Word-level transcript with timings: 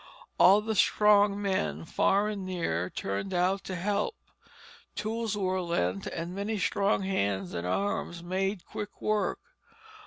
All 0.39 0.61
the 0.61 0.73
strong 0.73 1.39
men 1.39 1.85
far 1.85 2.27
and 2.27 2.43
near 2.43 2.89
turned 2.89 3.35
out 3.35 3.63
to 3.65 3.75
help, 3.75 4.15
tools 4.95 5.37
were 5.37 5.61
lent, 5.61 6.07
and 6.07 6.33
many 6.33 6.57
strong 6.57 7.03
hands 7.03 7.53
and 7.53 7.67
arms 7.67 8.23
made 8.23 8.65
quick 8.65 8.99
work. 8.99 9.37